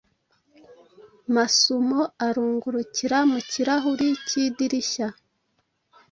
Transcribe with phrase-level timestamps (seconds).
[1.35, 5.07] Masumo: Arungurukira mu kirahuri k’idirishya,